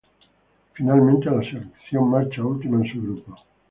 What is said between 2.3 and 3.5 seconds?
última en su grupo.